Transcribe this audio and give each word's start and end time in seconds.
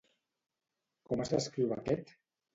Com 1.11 1.23
es 1.27 1.33
descriu 1.35 1.77
aquest? 1.79 2.13